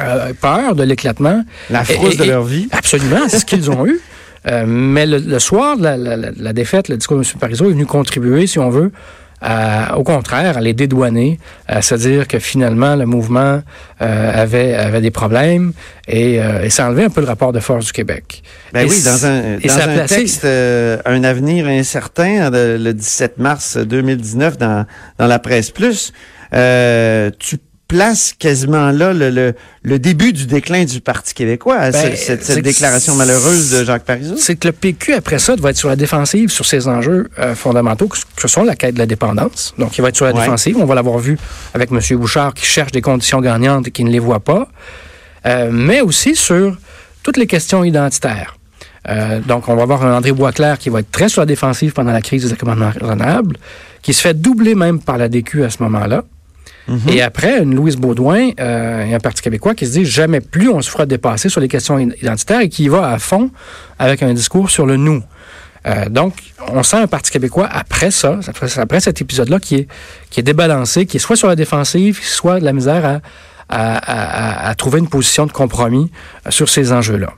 euh, 0.00 0.32
peur 0.38 0.74
de 0.74 0.82
l'éclatement. 0.82 1.42
La 1.70 1.84
frousse 1.84 2.16
de 2.18 2.24
leur 2.24 2.42
vie. 2.44 2.68
Absolument, 2.70 3.20
c'est 3.28 3.38
ce 3.38 3.44
qu'ils 3.46 3.70
ont 3.70 3.86
eu. 3.86 3.98
Euh, 4.50 4.64
mais 4.66 5.06
le, 5.06 5.18
le 5.18 5.38
soir 5.38 5.76
de 5.76 5.82
la, 5.82 5.96
la- 5.96 6.16
la- 6.16 6.30
la 6.36 6.52
défaite, 6.52 6.88
le 6.88 6.96
discours 6.96 7.18
de 7.18 7.22
M. 7.24 7.32
Parizeau 7.40 7.66
est 7.66 7.72
venu 7.72 7.86
contribuer, 7.86 8.46
si 8.46 8.58
on 8.58 8.70
veut, 8.70 8.90
à- 9.40 9.96
au 9.98 10.02
contraire, 10.04 10.56
à 10.56 10.60
les 10.60 10.72
dédouaner, 10.72 11.38
à 11.66 11.80
se 11.82 11.94
dire 11.94 12.26
que 12.26 12.38
finalement 12.38 12.96
le 12.96 13.06
mouvement 13.06 13.62
euh, 14.02 14.42
avait, 14.42 14.74
avait 14.74 15.00
des 15.00 15.10
problèmes 15.12 15.72
et, 16.08 16.40
euh, 16.40 16.64
et 16.64 16.70
ça 16.70 16.86
enlevait 16.88 17.04
un 17.04 17.10
peu 17.10 17.20
le 17.20 17.26
rapport 17.26 17.52
de 17.52 17.60
force 17.60 17.86
du 17.86 17.92
Québec. 17.92 18.42
Ben 18.72 18.86
Et 18.86 18.90
oui, 18.90 19.02
dans 19.04 19.26
un, 19.26 19.40
dans 19.58 19.78
un 19.78 19.94
placé- 19.94 20.14
texte, 20.16 20.44
euh, 20.44 20.98
un 21.04 21.22
avenir 21.24 21.66
incertain, 21.68 22.52
euh, 22.52 22.78
le 22.78 22.94
17 22.94 23.38
mars 23.38 23.76
2019 23.76 24.56
dans, 24.58 24.86
dans 25.18 25.26
la 25.26 25.38
presse 25.38 25.70
plus, 25.70 26.12
tu 27.38 27.58
places 27.88 28.34
quasiment 28.38 28.90
là 28.90 29.12
le, 29.14 29.30
le, 29.30 29.54
le 29.82 29.98
début 29.98 30.32
du 30.34 30.46
déclin 30.46 30.84
du 30.84 31.00
Parti 31.00 31.32
québécois, 31.34 31.90
Ben, 31.90 31.92
ce- 31.92 32.16
cette, 32.16 32.42
c'est 32.44 32.52
cette 32.52 32.56
que 32.56 32.60
déclaration 32.60 33.14
malheureuse 33.14 33.70
de 33.70 33.84
Jacques 33.84 34.04
Parizeau? 34.04 34.36
C'est 34.36 34.56
que 34.56 34.68
le 34.68 34.72
PQ, 34.72 35.14
après 35.14 35.38
ça, 35.38 35.56
va 35.58 35.70
être 35.70 35.76
sur 35.78 35.88
la 35.88 35.96
défensive 35.96 36.50
sur 36.50 36.66
ces 36.66 36.86
enjeux 36.86 37.28
euh, 37.38 37.54
fondamentaux 37.54 38.06
que, 38.08 38.18
que 38.36 38.46
sont 38.46 38.62
la 38.62 38.76
quête 38.76 38.94
de 38.94 38.98
la 38.98 39.06
dépendance. 39.06 39.74
Donc, 39.78 39.96
il 39.98 40.02
va 40.02 40.10
être 40.10 40.16
sur 40.16 40.26
la 40.26 40.32
Ouais. 40.34 40.40
défensive. 40.40 40.76
On 40.78 40.84
va 40.84 40.94
l'avoir 40.94 41.18
vu 41.18 41.38
avec 41.74 41.90
M. 41.90 41.98
Bouchard 42.18 42.52
qui 42.54 42.66
cherche 42.66 42.92
des 42.92 43.00
conditions 43.00 43.40
gagnantes 43.40 43.88
et 43.88 43.90
qui 43.90 44.04
ne 44.04 44.10
les 44.10 44.18
voit 44.18 44.40
pas. 44.40 44.68
Euh, 45.46 45.70
mais 45.72 46.00
aussi 46.02 46.36
sur 46.36 46.76
toutes 47.22 47.38
les 47.38 47.46
questions 47.46 47.84
identitaires. 47.84 48.56
Euh, 49.08 49.40
donc, 49.40 49.68
on 49.68 49.74
va 49.76 49.84
avoir 49.84 50.04
un 50.04 50.14
André 50.14 50.32
Boisclair 50.32 50.76
qui 50.78 50.90
va 50.90 51.00
être 51.00 51.10
très 51.10 51.30
sur 51.30 51.40
la 51.40 51.46
défensive 51.46 51.92
pendant 51.92 52.12
la 52.12 52.20
crise 52.20 52.44
des 52.44 52.52
accommodements 52.52 52.90
raisonnables, 52.90 53.56
qui 54.02 54.12
se 54.12 54.20
fait 54.20 54.34
doubler 54.38 54.74
même 54.74 55.00
par 55.00 55.16
la 55.16 55.28
DQ 55.30 55.64
à 55.64 55.70
ce 55.70 55.82
moment-là. 55.84 56.24
Et 57.08 57.20
après, 57.22 57.62
une 57.62 57.74
Louise 57.74 57.96
Baudouin 57.96 58.50
euh, 58.60 59.04
et 59.04 59.14
un 59.14 59.20
Parti 59.20 59.42
québécois 59.42 59.74
qui 59.74 59.86
se 59.86 59.92
dit 59.92 60.04
jamais 60.06 60.40
plus 60.40 60.68
on 60.70 60.80
se 60.80 60.90
fera 60.90 61.04
dépasser 61.06 61.48
sur 61.48 61.60
les 61.60 61.68
questions 61.68 61.98
identitaires 61.98 62.60
et 62.60 62.68
qui 62.68 62.84
y 62.84 62.88
va 62.88 63.10
à 63.10 63.18
fond 63.18 63.50
avec 63.98 64.22
un 64.22 64.32
discours 64.32 64.70
sur 64.70 64.86
le 64.86 64.96
nous. 64.96 65.22
Euh, 65.86 66.08
donc, 66.08 66.34
on 66.72 66.82
sent 66.82 66.96
un 66.96 67.06
Parti 67.06 67.30
québécois 67.30 67.68
après 67.70 68.10
ça, 68.10 68.40
après, 68.78 69.00
cet 69.00 69.20
épisode-là, 69.20 69.58
qui 69.60 69.76
est, 69.76 69.88
qui 70.30 70.40
est 70.40 70.42
débalancé, 70.42 71.06
qui 71.06 71.18
est 71.18 71.20
soit 71.20 71.36
sur 71.36 71.48
la 71.48 71.56
défensive, 71.56 72.18
soit 72.22 72.58
de 72.60 72.64
la 72.64 72.72
misère 72.72 73.04
à, 73.04 73.20
à, 73.68 73.96
à- 73.96 74.66
à- 74.66 74.68
à 74.70 74.74
trouver 74.74 74.98
une 74.98 75.08
position 75.08 75.46
de 75.46 75.52
compromis 75.52 76.10
euh, 76.46 76.50
sur 76.50 76.68
ces 76.68 76.92
enjeux-là. 76.92 77.32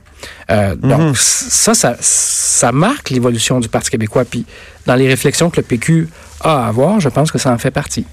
Euh, 0.49 0.75
Donc, 0.75 1.17
ça, 1.17 1.73
ça, 1.73 1.95
ça 1.99 2.71
marque 2.71 3.09
l'évolution 3.09 3.59
du 3.59 3.67
Parti 3.69 3.89
québécois. 3.89 4.23
Puis, 4.25 4.45
dans 4.85 4.95
les 4.95 5.07
réflexions 5.07 5.49
que 5.49 5.57
le 5.57 5.63
PQ 5.63 6.07
a 6.41 6.65
à 6.65 6.67
avoir, 6.67 6.99
je 6.99 7.09
pense 7.09 7.31
que 7.31 7.37
ça 7.37 7.51
en 7.51 7.57
fait 7.57 7.71
partie. 7.71 8.05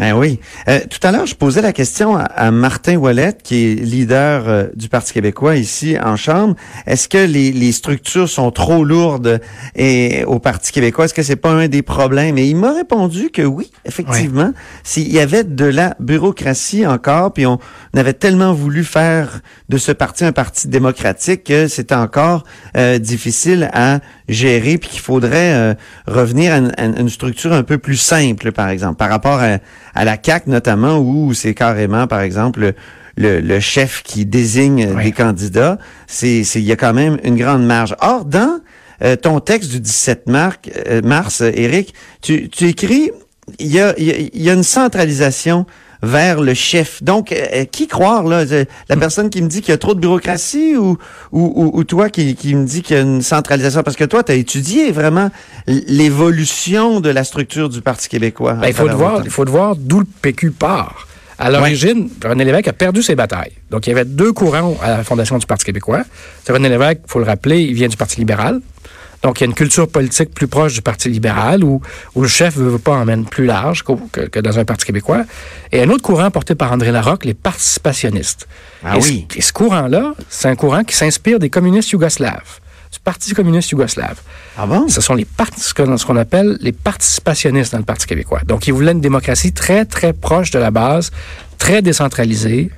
Ah 0.00 0.16
oui. 0.16 0.38
Euh, 0.68 0.80
tout 0.88 1.04
à 1.06 1.10
l'heure, 1.10 1.26
je 1.26 1.34
posais 1.34 1.60
la 1.60 1.72
question 1.72 2.16
à, 2.16 2.22
à 2.22 2.50
Martin 2.50 2.96
Wallet, 2.96 3.36
qui 3.42 3.64
est 3.64 3.74
leader 3.74 4.48
euh, 4.48 4.66
du 4.76 4.88
Parti 4.88 5.12
québécois 5.12 5.56
ici 5.56 5.96
en 6.00 6.16
Chambre. 6.16 6.54
Est-ce 6.86 7.08
que 7.08 7.18
les, 7.18 7.50
les 7.50 7.72
structures 7.72 8.28
sont 8.28 8.52
trop 8.52 8.84
lourdes 8.84 9.40
et, 9.74 10.24
au 10.24 10.38
Parti 10.38 10.70
québécois? 10.70 11.06
Est-ce 11.06 11.14
que 11.14 11.22
c'est 11.22 11.36
pas 11.36 11.50
un 11.50 11.66
des 11.66 11.82
problèmes? 11.82 12.38
Et 12.38 12.46
il 12.46 12.54
m'a 12.56 12.72
répondu 12.72 13.30
que 13.30 13.42
oui, 13.42 13.72
effectivement. 13.84 14.52
S'il 14.84 15.12
y 15.12 15.18
avait 15.18 15.42
de 15.44 15.64
la 15.64 15.96
bureaucratie 15.98 16.86
encore, 16.86 17.32
puis 17.32 17.46
on, 17.46 17.58
on 17.92 17.98
avait 17.98 18.12
tellement 18.12 18.52
voulu 18.52 18.84
faire 18.84 19.40
de 19.68 19.78
ce 19.78 19.90
parti 19.90 20.24
un 20.24 20.32
parti 20.32 20.68
démocratique 20.68 21.44
que 21.44 21.66
c'était 21.66 21.94
encore 21.94 22.44
euh, 22.76 22.98
difficile 22.98 23.68
à 23.72 23.98
gérer, 24.28 24.78
puis 24.78 24.90
qu'il 24.90 25.00
faudrait 25.00 25.54
euh, 25.54 25.74
revenir 26.06 26.52
à 26.52 26.58
une, 26.58 26.72
à 26.76 26.84
une 26.84 27.08
structure 27.08 27.52
un 27.52 27.62
peu 27.62 27.78
plus 27.78 27.96
simple, 27.96 28.52
par 28.52 28.68
exemple, 28.68 28.96
par 28.96 29.08
rapport 29.08 29.40
à, 29.40 29.58
à 29.94 30.04
la 30.04 30.16
CAC 30.16 30.46
notamment, 30.46 30.98
où 30.98 31.34
c'est 31.34 31.54
carrément, 31.54 32.06
par 32.06 32.20
exemple, 32.20 32.72
le, 33.16 33.40
le, 33.40 33.60
chef 33.60 34.02
qui 34.02 34.26
désigne 34.26 34.88
Oui. 34.94 35.04
des 35.04 35.12
candidats. 35.12 35.78
C'est, 36.06 36.44
c'est, 36.44 36.60
il 36.60 36.66
y 36.66 36.72
a 36.72 36.76
quand 36.76 36.94
même 36.94 37.18
une 37.24 37.36
grande 37.36 37.66
marge. 37.66 37.96
Or, 38.00 38.24
dans 38.24 38.60
euh, 39.02 39.16
ton 39.16 39.40
texte 39.40 39.70
du 39.70 39.80
17 39.80 40.28
mars, 40.28 40.56
euh, 40.88 41.02
mars 41.02 41.40
Éric, 41.40 41.94
tu, 42.22 42.48
tu 42.48 42.68
écris, 42.68 43.10
il 43.58 43.66
y 43.68 43.80
a, 43.80 43.94
il 43.98 44.30
y 44.42 44.50
une 44.50 44.62
centralisation 44.62 45.66
vers 46.00 46.40
le 46.40 46.54
chef. 46.54 47.02
Donc, 47.02 47.32
euh, 47.32 47.64
qui 47.64 47.88
croire, 47.88 48.22
là? 48.22 48.44
euh, 48.52 48.64
La 48.88 48.96
personne 48.96 49.30
qui 49.30 49.42
me 49.42 49.48
dit 49.48 49.62
qu'il 49.62 49.70
y 49.70 49.74
a 49.74 49.78
trop 49.78 49.94
de 49.94 50.00
bureaucratie 50.00 50.76
ou, 50.76 50.96
ou, 51.32 51.52
ou, 51.56 51.70
ou 51.76 51.82
toi 51.84 52.08
qui, 52.08 52.36
qui 52.36 52.54
me 52.54 52.64
dit 52.64 52.82
qu'il 52.82 52.96
y 52.96 52.98
a 53.00 53.02
une 53.02 53.20
centralisation? 53.20 53.82
Parce 53.82 53.96
que 53.96 54.04
toi, 54.04 54.22
tu 54.22 54.30
as 54.30 54.36
étudié 54.36 54.92
vraiment 54.92 55.30
l'évolution 55.66 57.00
de 57.00 57.10
la 57.10 57.24
structure 57.24 57.68
du 57.68 57.80
Parti 57.80 58.08
québécois. 58.08 58.54
Ben, 58.54 58.68
il 58.68 58.74
faut 58.74 58.88
voir, 58.88 59.22
faut 59.28 59.44
voir 59.44 59.74
d'où 59.76 60.00
le 60.00 60.06
PQ 60.22 60.52
part. 60.52 61.06
À 61.40 61.50
l'origine, 61.50 62.08
René 62.24 62.44
Lévesque 62.44 62.68
a 62.68 62.72
perdu 62.72 63.02
ses 63.02 63.14
batailles. 63.14 63.52
Donc, 63.70 63.86
il 63.86 63.90
y 63.90 63.92
avait 63.92 64.04
deux 64.04 64.32
courants 64.32 64.76
à 64.82 64.90
la 64.98 65.04
fondation 65.04 65.38
du 65.38 65.46
Parti 65.46 65.64
québécois. 65.64 66.02
René 66.48 66.68
Lévesque, 66.68 67.00
il 67.04 67.10
faut 67.10 67.20
le 67.20 67.24
rappeler, 67.24 67.60
il 67.60 67.74
vient 67.74 67.86
du 67.88 67.96
Parti 67.96 68.18
libéral. 68.18 68.60
Donc, 69.22 69.40
il 69.40 69.44
y 69.44 69.46
a 69.46 69.48
une 69.48 69.54
culture 69.54 69.88
politique 69.88 70.32
plus 70.32 70.46
proche 70.46 70.74
du 70.74 70.82
Parti 70.82 71.08
libéral 71.08 71.64
où, 71.64 71.80
où 72.14 72.22
le 72.22 72.28
chef 72.28 72.56
ne 72.56 72.62
veut 72.62 72.78
pas 72.78 72.92
emmène 72.92 73.24
plus 73.24 73.46
large 73.46 73.82
que, 74.12 74.20
que 74.26 74.40
dans 74.40 74.58
un 74.58 74.64
Parti 74.64 74.86
québécois. 74.86 75.24
Et 75.72 75.82
un 75.82 75.90
autre 75.90 76.02
courant 76.02 76.30
porté 76.30 76.54
par 76.54 76.72
André 76.72 76.92
Larocque, 76.92 77.24
les 77.24 77.34
participationnistes. 77.34 78.46
Ah 78.84 78.96
et, 78.96 79.00
oui. 79.00 79.26
ce, 79.30 79.38
et 79.38 79.42
ce 79.42 79.52
courant-là, 79.52 80.14
c'est 80.28 80.48
un 80.48 80.54
courant 80.54 80.84
qui 80.84 80.94
s'inspire 80.94 81.40
des 81.40 81.50
communistes 81.50 81.90
yougoslaves, 81.90 82.60
du 82.92 83.00
Parti 83.00 83.34
communiste 83.34 83.70
yougoslave. 83.70 84.20
Ah 84.56 84.66
bon? 84.66 84.88
Ce 84.88 85.00
sont 85.00 85.14
les 85.14 85.26
ce 85.56 86.04
qu'on 86.06 86.16
appelle 86.16 86.56
les 86.60 86.72
participationnistes 86.72 87.72
dans 87.72 87.78
le 87.78 87.84
Parti 87.84 88.06
québécois. 88.06 88.42
Donc, 88.46 88.68
ils 88.68 88.72
voulaient 88.72 88.92
une 88.92 89.00
démocratie 89.00 89.52
très, 89.52 89.84
très 89.84 90.12
proche 90.12 90.52
de 90.52 90.60
la 90.60 90.70
base, 90.70 91.10
très 91.58 91.82
décentralisée, 91.82 92.70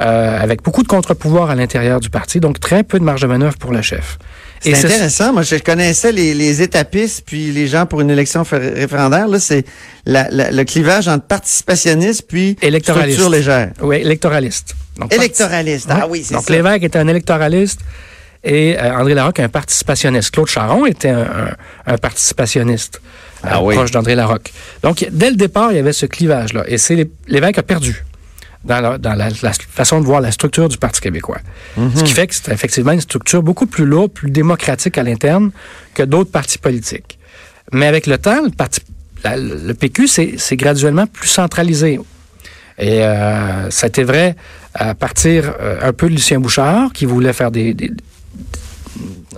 euh, 0.00 0.38
avec 0.38 0.62
beaucoup 0.62 0.82
de 0.82 0.88
contre-pouvoirs 0.88 1.48
à 1.48 1.54
l'intérieur 1.54 2.00
du 2.00 2.10
parti, 2.10 2.38
donc 2.38 2.60
très 2.60 2.82
peu 2.82 2.98
de 2.98 3.04
marge 3.04 3.22
de 3.22 3.26
manœuvre 3.26 3.56
pour 3.56 3.72
le 3.72 3.80
chef. 3.80 4.18
C'est 4.60 4.74
intéressant. 4.84 5.32
Moi, 5.32 5.42
je 5.42 5.56
connaissais 5.56 6.12
les, 6.12 6.34
les 6.34 6.62
étapistes 6.62 7.22
puis 7.26 7.52
les 7.52 7.66
gens 7.68 7.86
pour 7.86 8.00
une 8.00 8.10
élection 8.10 8.44
fé- 8.44 8.56
référendaire. 8.56 9.28
Là, 9.28 9.38
c'est 9.38 9.64
la- 10.06 10.28
la- 10.30 10.50
le 10.50 10.64
clivage 10.64 11.06
entre 11.08 11.24
participationnistes 11.26 12.22
puis 12.28 12.56
Électoraliste. 12.62 13.18
structure 13.18 13.30
légère. 13.30 13.72
Oui, 13.80 13.96
électoraliste. 13.96 14.74
Donc, 14.98 15.12
Électoraliste. 15.12 15.88
Ah 15.90 16.06
oui, 16.08 16.22
c'est 16.26 16.34
Donc, 16.34 16.44
ça. 16.46 16.52
Lévesque 16.52 16.82
était 16.84 16.98
un 16.98 17.06
électoraliste 17.08 17.80
et 18.42 18.76
euh, 18.78 18.96
André 18.96 19.14
Larocque 19.14 19.40
un 19.40 19.48
participationniste. 19.48 20.30
Claude 20.30 20.48
Charon 20.48 20.86
était 20.86 21.10
un, 21.10 21.20
un- 21.22 21.56
un 21.94 21.98
participationniste 21.98 23.00
euh, 23.44 23.48
Ah 23.52 23.62
oui. 23.62 23.74
proche 23.74 23.90
d'André 23.90 24.14
Larocque. 24.14 24.52
Donc, 24.82 25.06
dès 25.12 25.30
le 25.30 25.36
départ, 25.36 25.70
il 25.72 25.76
y 25.76 25.78
avait 25.78 25.92
ce 25.92 26.06
clivage-là. 26.06 26.64
Et 26.66 26.78
c'est 26.78 27.08
Lévesque 27.28 27.58
a 27.58 27.62
perdu 27.62 28.04
dans, 28.64 28.80
la, 28.80 28.98
dans 28.98 29.14
la- 29.14 29.28
la 29.42 29.52
façon 29.52 30.00
de 30.00 30.06
voir 30.06 30.20
la 30.20 30.32
structure 30.32 30.68
du 30.68 30.76
Parti 30.78 31.00
québécois. 31.00 31.38
Ce 31.76 32.02
qui 32.02 32.12
fait 32.12 32.26
que 32.26 32.34
c'est 32.34 32.50
effectivement 32.52 32.92
une 32.92 33.00
structure 33.00 33.42
beaucoup 33.42 33.66
plus 33.66 33.84
lourde, 33.84 34.12
plus 34.12 34.30
démocratique 34.30 34.98
à 34.98 35.02
l'interne 35.02 35.50
que 35.94 36.02
d'autres 36.02 36.30
partis 36.30 36.58
politiques. 36.58 37.18
Mais 37.72 37.86
avec 37.86 38.06
le 38.06 38.18
temps, 38.18 38.42
le, 38.42 38.50
parti, 38.50 38.80
la- 39.24 39.36
le 39.36 39.74
PQ, 39.74 40.08
c'est 40.08 40.56
graduellement 40.56 41.06
plus 41.06 41.28
centralisé. 41.28 42.00
Et 42.78 43.02
euh, 43.02 43.70
ça 43.70 43.86
a 43.86 43.88
été 43.88 44.04
vrai 44.04 44.36
à 44.74 44.94
partir 44.94 45.54
euh, 45.60 45.78
un 45.82 45.92
peu 45.92 46.08
de 46.08 46.12
Lucien 46.14 46.38
Bouchard, 46.40 46.92
qui 46.92 47.06
voulait 47.06 47.32
faire 47.32 47.50
des, 47.50 47.72
des- 47.74 47.90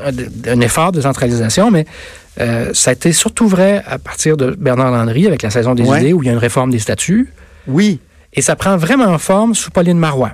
un, 0.04 0.12
un 0.52 0.60
effort 0.60 0.92
de 0.92 1.00
centralisation, 1.00 1.70
mais 1.70 1.86
euh, 2.40 2.70
ça 2.74 2.90
a 2.90 2.92
été 2.92 3.12
surtout 3.12 3.48
vrai 3.48 3.82
à 3.86 3.98
partir 3.98 4.36
de 4.36 4.50
Bernard 4.58 4.90
Landry 4.92 5.26
avec 5.26 5.42
la 5.42 5.50
saison 5.50 5.74
des 5.74 5.82
Ouais. 5.82 6.00
idées, 6.00 6.12
où 6.12 6.22
il 6.22 6.26
y 6.26 6.28
a 6.28 6.32
une 6.32 6.38
réforme 6.38 6.70
des 6.70 6.78
statuts. 6.78 7.32
Oui. 7.66 8.00
Et 8.34 8.42
ça 8.42 8.56
prend 8.56 8.76
vraiment 8.76 9.16
forme 9.18 9.54
sous 9.54 9.70
Pauline 9.70 9.98
Marois. 9.98 10.32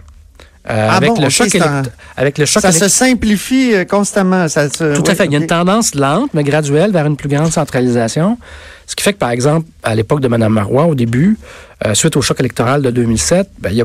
Euh, 0.68 0.88
Ah 0.90 0.96
avec, 0.96 1.10
bon, 1.10 1.20
le 1.20 1.28
choc 1.28 1.54
un- 1.56 1.82
avec 2.16 2.38
le 2.38 2.46
choc 2.46 2.62
Ça 2.62 2.72
se 2.72 2.88
simplifie 2.88 3.74
euh, 3.74 3.84
constamment. 3.84 4.48
Ça 4.48 4.70
se- 4.70 4.94
Tout 4.96 5.04
à 5.10 5.14
fait. 5.14 5.26
Il 5.26 5.32
y 5.32 5.36
a 5.36 5.38
une 5.38 5.46
tendance 5.46 5.94
lente, 5.94 6.30
mais 6.32 6.42
graduelle 6.42 6.90
vers 6.90 7.04
une 7.06 7.16
plus 7.16 7.28
grande 7.28 7.52
centralisation. 7.52 8.38
Ce 8.86 8.96
qui 8.96 9.02
fait 9.04 9.12
que, 9.12 9.18
par 9.18 9.30
exemple, 9.30 9.66
à 9.82 9.94
l'époque 9.94 10.20
de 10.20 10.28
Mme 10.28 10.52
Marois, 10.54 10.86
au 10.86 10.94
début, 10.94 11.36
euh, 11.86 11.92
suite 11.94 12.16
au 12.16 12.22
choc 12.22 12.40
électoral 12.40 12.80
de 12.80 12.90
2007, 12.90 13.48
ben, 13.58 13.70
il 13.70 13.76
y 13.76 13.82
a, 13.82 13.84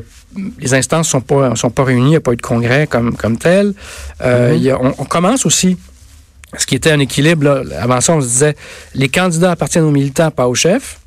les 0.60 0.74
instances 0.74 1.08
ne 1.08 1.12
sont 1.12 1.22
pas, 1.22 1.54
sont 1.56 1.70
pas 1.70 1.84
réunies, 1.84 2.08
il 2.08 2.10
n'y 2.12 2.16
a 2.16 2.22
pas 2.22 2.32
eu 2.32 2.38
de 2.38 2.42
congrès 2.42 2.88
comme, 2.88 3.16
comme 3.16 3.38
tel. 3.38 3.74
Euh, 4.22 4.54
il 4.56 4.62
y 4.64 4.70
a- 4.72 4.80
on, 4.82 4.94
on 4.98 5.06
commence 5.06 5.46
aussi, 5.46 5.78
ce 6.58 6.66
qui 6.66 6.76
était 6.76 6.92
un 6.92 7.00
équilibre, 7.00 7.44
là, 7.44 7.62
avant 7.82 8.00
ça, 8.00 8.14
on 8.14 8.22
se 8.22 8.28
disait, 8.28 8.56
les 8.96 9.10
candidats 9.10 9.52
appartiennent 9.52 9.84
aux 9.86 9.92
militants, 9.92 10.32
pas 10.32 10.48
aux 10.48 10.56
chefs. 10.56 10.99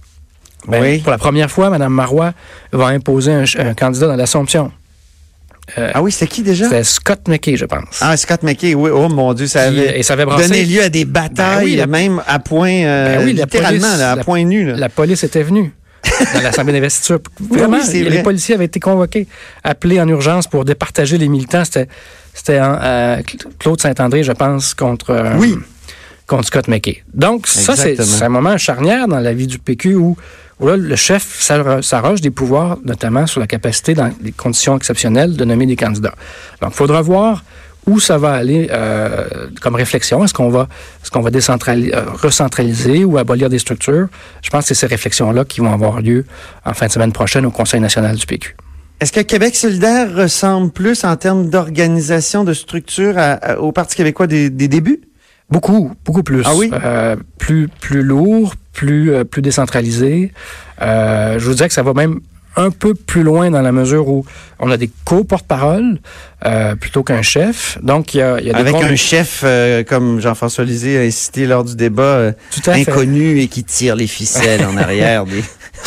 Ben, 0.68 0.80
Oui. 0.82 0.98
Pour 0.98 1.10
la 1.10 1.18
première 1.18 1.50
fois, 1.50 1.70
Mme 1.70 1.92
Marois 1.92 2.32
va 2.72 2.86
imposer 2.86 3.32
un, 3.32 3.74
candidat 3.74 4.06
dans 4.06 4.16
l'Assomption. 4.16 4.70
Ah 5.76 6.02
oui, 6.02 6.10
c'est 6.12 6.26
qui 6.26 6.42
déjà? 6.42 6.64
C'était 6.64 6.84
Scott 6.84 7.28
McKay, 7.28 7.56
je 7.56 7.64
pense. 7.64 7.98
Ah, 8.00 8.16
Scott 8.16 8.42
McKay, 8.42 8.74
oui. 8.74 8.90
Oh 8.92 9.08
mon 9.08 9.32
Dieu, 9.32 9.46
ça 9.46 9.62
avait 9.62 9.98
et 9.98 10.02
ça 10.02 10.14
avait 10.14 10.24
brassé- 10.24 10.48
donné 10.48 10.64
lieu 10.64 10.82
à 10.82 10.88
des 10.88 11.04
batailles, 11.04 11.58
Ben 11.58 11.64
oui, 11.64 11.76
la- 11.76 11.86
même 11.86 12.22
à 12.26 12.38
point, 12.40 12.70
euh, 12.72 13.16
Ben 13.18 13.24
oui, 13.24 13.32
la 13.32 13.44
littéralement, 13.44 13.80
police- 13.80 13.98
là, 13.98 14.12
à 14.12 14.16
la- 14.16 14.24
point 14.24 14.44
nu. 14.44 14.66
Là. 14.66 14.76
La 14.76 14.88
police 14.88 15.22
était 15.22 15.44
venue 15.44 15.72
dans 16.34 16.40
l'Assemblée 16.42 16.72
d'investiture. 16.74 17.20
Vraiment, 17.48 17.76
oui, 17.78 17.84
c'est 17.86 18.02
les 18.02 18.10
vrai. 18.10 18.22
policiers 18.22 18.56
avaient 18.56 18.64
été 18.66 18.80
convoqués, 18.80 19.28
appelés 19.62 20.00
en 20.00 20.08
urgence 20.08 20.46
pour 20.48 20.64
départager 20.64 21.16
les 21.16 21.28
militants. 21.28 21.64
C'était, 21.64 21.86
euh, 22.58 23.18
Cl- 23.18 23.46
Claude 23.58 23.80
Saint-André, 23.80 24.24
je 24.24 24.32
pense, 24.32 24.74
contre, 24.74 25.10
euh, 25.10 25.36
Oui. 25.38 25.56
contre 26.26 26.48
Scott 26.48 26.66
McKay. 26.66 27.02
Donc, 27.14 27.46
ça, 27.46 27.76
c'est, 27.76 27.94
c'est 28.02 28.24
un 28.24 28.28
moment 28.28 28.58
charnière 28.58 29.06
dans 29.06 29.20
la 29.20 29.32
vie 29.32 29.46
du 29.46 29.58
PQ 29.58 29.94
où, 29.94 30.16
où 30.62 30.66
là, 30.68 30.76
le 30.76 30.96
chef 30.96 31.38
s'arro- 31.40 31.82
s'arroge 31.82 32.20
des 32.20 32.30
pouvoirs, 32.30 32.78
notamment 32.84 33.26
sur 33.26 33.40
la 33.40 33.46
capacité, 33.46 33.94
dans 33.94 34.10
des 34.20 34.32
conditions 34.32 34.76
exceptionnelles, 34.76 35.36
de 35.36 35.44
nommer 35.44 35.66
des 35.66 35.76
candidats. 35.76 36.14
Donc, 36.60 36.70
il 36.72 36.76
faudra 36.76 37.02
voir 37.02 37.44
où 37.86 37.98
ça 37.98 38.16
va 38.16 38.32
aller 38.32 38.68
euh, 38.70 39.24
comme 39.60 39.74
réflexion. 39.74 40.24
Est-ce 40.24 40.32
qu'on 40.32 40.50
va, 40.50 40.68
est-ce 41.02 41.10
qu'on 41.10 41.20
va 41.20 41.30
décentraliser, 41.32 41.94
euh, 41.94 42.02
recentraliser 42.12 43.04
ou 43.04 43.18
abolir 43.18 43.48
des 43.50 43.58
structures? 43.58 44.06
Je 44.42 44.50
pense 44.50 44.62
que 44.62 44.68
c'est 44.68 44.80
ces 44.80 44.86
réflexions-là 44.86 45.44
qui 45.44 45.60
vont 45.60 45.72
avoir 45.72 46.00
lieu 46.00 46.24
en 46.64 46.74
fin 46.74 46.86
de 46.86 46.92
semaine 46.92 47.12
prochaine 47.12 47.44
au 47.44 47.50
Conseil 47.50 47.80
national 47.80 48.14
du 48.16 48.24
PQ. 48.24 48.54
Est-ce 49.00 49.10
que 49.10 49.18
Québec 49.20 49.56
solidaire 49.56 50.14
ressemble 50.14 50.70
plus 50.70 51.02
en 51.02 51.16
termes 51.16 51.50
d'organisation, 51.50 52.44
de 52.44 52.52
structure 52.54 53.18
à- 53.18 53.32
à- 53.32 53.58
au 53.58 53.72
Parti 53.72 53.96
québécois 53.96 54.28
des, 54.28 54.48
des 54.48 54.68
débuts? 54.68 55.00
Beaucoup, 55.50 55.90
beaucoup 56.04 56.22
plus. 56.22 56.42
Ah 56.44 56.54
oui? 56.54 56.70
Euh, 56.72 57.16
plus, 57.38 57.66
plus 57.68 58.02
lourd, 58.04 58.54
plus, 58.72 59.12
euh, 59.12 59.24
plus 59.24 59.42
décentralisé. 59.42 60.32
Euh, 60.80 61.38
je 61.38 61.44
vous 61.44 61.54
dirais 61.54 61.68
que 61.68 61.74
ça 61.74 61.82
va 61.82 61.92
même 61.94 62.20
un 62.54 62.70
peu 62.70 62.92
plus 62.94 63.22
loin 63.22 63.50
dans 63.50 63.62
la 63.62 63.72
mesure 63.72 64.08
où 64.08 64.26
on 64.58 64.70
a 64.70 64.76
des 64.76 64.90
co-porte-parole 65.06 66.00
euh, 66.44 66.74
plutôt 66.74 67.02
qu'un 67.02 67.22
chef. 67.22 67.78
Donc, 67.82 68.12
il 68.12 68.18
y 68.18 68.22
a, 68.22 68.38
il 68.40 68.46
y 68.46 68.50
a 68.50 68.52
des 68.52 68.60
Avec 68.60 68.74
un 68.74 68.94
chef, 68.94 69.40
euh, 69.42 69.82
comme 69.84 70.20
Jean-François 70.20 70.64
Lisée 70.64 70.98
a 70.98 71.00
incité 71.02 71.46
lors 71.46 71.64
du 71.64 71.76
débat, 71.76 72.02
euh, 72.02 72.32
Tout 72.50 72.68
à 72.70 72.74
fait. 72.74 72.90
inconnu 72.90 73.38
et 73.40 73.48
qui 73.48 73.64
tire 73.64 73.96
les 73.96 74.06
ficelles 74.06 74.66
en 74.66 74.76
arrière. 74.76 75.24
Des... 75.24 75.42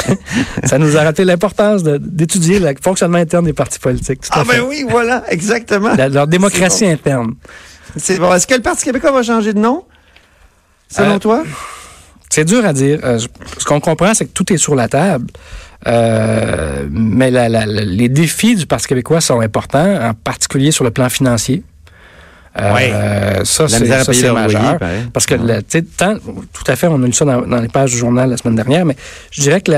Ça 0.63 0.79
nous 0.79 0.97
a 0.97 1.03
rappelé 1.03 1.25
l'importance 1.25 1.83
d'étudier 1.83 2.57
le 2.59 2.73
fonctionnement 2.81 3.19
interne 3.19 3.45
des 3.45 3.53
partis 3.53 3.77
politiques. 3.79 4.21
Tout 4.21 4.29
Ah 4.31 4.43
fait. 4.43 4.57
ben 4.57 4.63
oui, 4.67 4.85
voilà, 4.89 5.23
exactement. 5.29 5.93
La- 5.93 6.09
leur 6.09 6.25
démocratie 6.25 6.87
interne. 6.87 7.35
C'est 7.95 8.17
bon. 8.17 8.33
Est-ce 8.33 8.47
que 8.47 8.55
le 8.55 8.61
Parti 8.61 8.83
québécois 8.85 9.11
va 9.11 9.21
changer 9.21 9.53
de 9.53 9.59
nom? 9.59 9.85
Selon 10.89 11.19
toi? 11.19 11.43
C'est 12.35 12.43
dur 12.43 12.65
à 12.65 12.73
dire. 12.73 12.99
Euh, 13.05 13.17
ce 13.57 13.63
qu'on 13.63 13.79
comprend, 13.79 14.13
c'est 14.13 14.25
que 14.25 14.31
tout 14.33 14.51
est 14.51 14.57
sur 14.57 14.75
la 14.75 14.89
table. 14.89 15.27
Euh, 15.87 16.85
mais 16.91 17.31
la- 17.31 17.47
la- 17.47 17.65
la- 17.65 17.85
les 17.85 18.09
défis 18.09 18.55
du 18.57 18.65
Parti 18.65 18.87
québécois 18.87 19.21
sont 19.21 19.39
importants, 19.39 20.09
en 20.09 20.13
particulier 20.13 20.71
sur 20.71 20.83
le 20.83 20.91
plan 20.91 21.07
financier. 21.07 21.63
Euh, 22.59 22.73
Ouais. 22.73 22.91
à 22.91 23.45
ça, 23.45 23.69
c'est 23.69 23.79
majeur. 24.33 24.77
pareil. 24.79 25.03
Parce 25.13 25.25
que, 25.25 25.35
le- 25.35 25.59
tu 25.63 25.79
sais, 25.79 25.81
tant- 25.83 26.17
tout 26.17 26.63
à 26.67 26.75
fait, 26.75 26.87
on 26.87 27.01
a 27.03 27.05
lu 27.05 27.13
ça 27.13 27.23
dans, 27.23 27.41
dans 27.41 27.61
les 27.61 27.69
pages 27.69 27.91
du 27.91 27.97
journal 27.97 28.29
la 28.29 28.35
semaine 28.35 28.55
dernière, 28.55 28.83
mais 28.85 28.97
je 29.31 29.41
dirais 29.41 29.61
que 29.61 29.71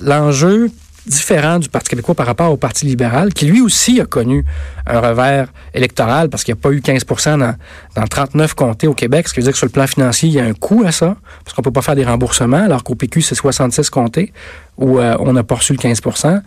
l'enjeu 0.00 0.70
différent 1.08 1.58
du 1.58 1.68
Parti 1.68 1.90
québécois 1.90 2.14
par 2.14 2.26
rapport 2.26 2.52
au 2.52 2.56
Parti 2.56 2.86
libéral, 2.86 3.32
qui 3.32 3.46
lui 3.46 3.60
aussi 3.60 4.00
a 4.00 4.06
connu 4.06 4.44
un 4.86 5.00
revers 5.00 5.48
électoral 5.74 6.28
parce 6.28 6.44
qu'il 6.44 6.54
n'y 6.54 6.60
a 6.60 6.62
pas 6.62 6.72
eu 6.72 6.80
15 6.80 7.04
dans, 7.38 7.54
dans 7.96 8.06
39 8.06 8.54
comtés 8.54 8.86
au 8.86 8.94
Québec, 8.94 9.28
ce 9.28 9.34
qui 9.34 9.40
veut 9.40 9.44
dire 9.44 9.52
que 9.52 9.58
sur 9.58 9.66
le 9.66 9.72
plan 9.72 9.86
financier, 9.86 10.28
il 10.28 10.34
y 10.34 10.40
a 10.40 10.44
un 10.44 10.54
coût 10.54 10.84
à 10.86 10.92
ça, 10.92 11.16
parce 11.44 11.54
qu'on 11.54 11.62
ne 11.62 11.64
peut 11.64 11.72
pas 11.72 11.82
faire 11.82 11.96
des 11.96 12.04
remboursements, 12.04 12.64
alors 12.64 12.84
qu'au 12.84 12.94
PQ, 12.94 13.22
c'est 13.22 13.34
66 13.34 13.90
comtés 13.90 14.32
où 14.76 14.98
euh, 14.98 15.16
on 15.20 15.32
n'a 15.32 15.42
pas 15.42 15.56
reçu 15.56 15.72
le 15.72 15.78
15% 15.78 16.40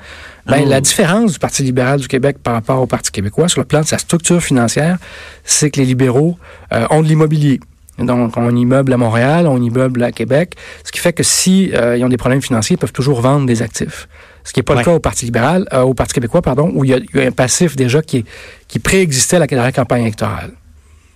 ben, 0.46 0.62
Oh. 0.64 0.70
La 0.70 0.82
différence 0.82 1.34
du 1.34 1.40
Parti 1.40 1.64
libéral 1.64 2.00
du 2.00 2.08
Québec 2.08 2.38
par 2.42 2.54
rapport 2.54 2.82
au 2.82 2.88
Parti 2.88 3.12
québécois, 3.12 3.48
sur 3.48 3.60
le 3.60 3.66
plan 3.66 3.82
de 3.82 3.86
sa 3.86 3.98
structure 3.98 4.42
financière, 4.42 4.98
c'est 5.44 5.70
que 5.70 5.80
les 5.80 5.86
libéraux 5.86 6.38
euh, 6.74 6.88
ont 6.90 7.02
de 7.02 7.08
l'immobilier. 7.08 7.60
Donc, 8.00 8.36
on 8.38 8.56
immeuble 8.56 8.94
à 8.94 8.98
Montréal, 8.98 9.48
on 9.48 9.62
immeuble 9.62 10.04
à 10.04 10.12
Québec, 10.12 10.56
ce 10.84 10.92
qui 10.92 11.00
fait 11.00 11.14
que 11.14 11.24
si 11.24 11.72
euh, 11.74 11.98
ils 11.98 12.04
ont 12.04 12.10
des 12.10 12.18
problèmes 12.18 12.42
financiers, 12.42 12.76
ils 12.76 12.80
peuvent 12.80 12.94
toujours 12.94 13.22
vendre 13.22 13.46
des 13.46 13.62
actifs. 13.62 14.08
Ce 14.44 14.54
qui 14.54 14.60
n'est 14.60 14.64
pas 14.64 14.74
Ouais. 14.74 14.80
le 14.80 14.86
cas 14.86 14.92
au 14.94 15.00
Parti 15.00 15.26
libéral, 15.26 15.68
euh, 15.74 15.82
au 15.82 15.94
Parti 15.94 16.14
québécois, 16.14 16.42
pardon, 16.42 16.72
où 16.74 16.84
il 16.84 16.92
y, 16.92 16.94
a, 16.94 16.98
il 16.98 17.20
y 17.20 17.24
a 17.24 17.28
un 17.28 17.32
passif 17.32 17.76
déjà 17.76 18.02
qui, 18.02 18.18
est- 18.20 18.26
qui 18.68 18.80
préexistait 18.80 19.38
à 19.38 19.40
la, 19.40 19.72
campagne 19.72 20.02
électorale. 20.04 20.52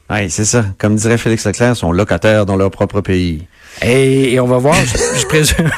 Oui, 0.09 0.29
c'est 0.29 0.45
ça. 0.45 0.65
Comme 0.77 0.95
dirait 0.95 1.17
Félix 1.17 1.45
Leclerc, 1.47 1.71
ils 1.71 1.75
sont 1.75 1.91
locataires 1.91 2.45
dans 2.45 2.55
leur 2.55 2.69
propre 2.69 3.01
pays. 3.01 3.47
Et, 3.81 4.33
et 4.33 4.39
on 4.39 4.45
va 4.45 4.57
voir, 4.59 4.75
je, 4.75 5.19
je 5.19 5.25
présume, 5.25 5.69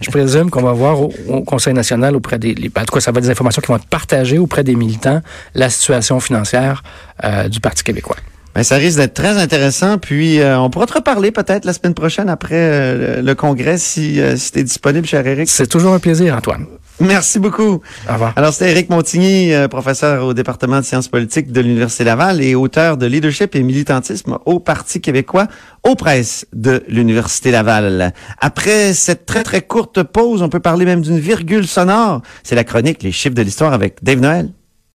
je 0.00 0.10
présume 0.10 0.50
qu'on 0.50 0.62
va 0.62 0.72
voir 0.72 1.00
au, 1.02 1.12
au 1.28 1.42
Conseil 1.42 1.74
national 1.74 2.16
auprès 2.16 2.38
des, 2.38 2.54
les, 2.54 2.68
en 2.76 2.84
tout 2.84 2.94
cas, 2.94 3.00
ça 3.00 3.12
va 3.12 3.18
être 3.18 3.24
des 3.24 3.30
informations 3.30 3.60
qui 3.62 3.68
vont 3.68 3.76
être 3.76 3.86
partagées 3.86 4.38
auprès 4.38 4.64
des 4.64 4.74
militants, 4.74 5.20
la 5.54 5.68
situation 5.70 6.18
financière 6.18 6.82
euh, 7.24 7.48
du 7.48 7.60
Parti 7.60 7.84
québécois. 7.84 8.16
Ben, 8.54 8.62
ça 8.62 8.76
risque 8.76 8.96
d'être 8.98 9.14
très 9.14 9.36
intéressant. 9.36 9.98
Puis, 9.98 10.40
euh, 10.40 10.58
on 10.60 10.70
pourra 10.70 10.86
te 10.86 10.94
reparler 10.94 11.30
peut-être 11.32 11.64
la 11.64 11.72
semaine 11.72 11.94
prochaine 11.94 12.28
après 12.28 12.54
euh, 12.54 13.16
le, 13.16 13.22
le 13.22 13.34
congrès 13.34 13.78
si, 13.78 14.20
euh, 14.20 14.36
si 14.36 14.52
tu 14.52 14.60
es 14.60 14.64
disponible, 14.64 15.06
cher 15.06 15.26
Eric. 15.26 15.48
C'est 15.48 15.66
toujours 15.66 15.92
un 15.92 15.98
plaisir, 15.98 16.36
Antoine. 16.36 16.66
Merci 17.00 17.38
beaucoup. 17.40 17.80
Au 18.08 18.12
revoir. 18.12 18.32
Alors, 18.36 18.52
c'était 18.52 18.70
Éric 18.70 18.88
Montigny, 18.88 19.52
euh, 19.52 19.66
professeur 19.66 20.24
au 20.24 20.34
département 20.34 20.78
de 20.78 20.84
sciences 20.84 21.08
politiques 21.08 21.50
de 21.50 21.60
l'Université 21.60 22.04
Laval 22.04 22.40
et 22.40 22.54
auteur 22.54 22.96
de 22.96 23.06
leadership 23.06 23.56
et 23.56 23.62
militantisme 23.62 24.38
au 24.46 24.60
Parti 24.60 25.00
québécois 25.00 25.48
aux 25.82 25.96
presses 25.96 26.46
de 26.52 26.84
l'Université 26.88 27.50
Laval. 27.50 28.12
Après 28.40 28.94
cette 28.94 29.26
très, 29.26 29.42
très 29.42 29.62
courte 29.62 30.02
pause, 30.02 30.42
on 30.42 30.48
peut 30.48 30.60
parler 30.60 30.84
même 30.84 31.00
d'une 31.00 31.18
virgule 31.18 31.66
sonore. 31.66 32.22
C'est 32.42 32.54
la 32.54 32.64
chronique 32.64 33.02
Les 33.02 33.12
chiffres 33.12 33.34
de 33.34 33.42
l'histoire 33.42 33.72
avec 33.72 34.02
Dave 34.02 34.20
Noël. 34.20 34.50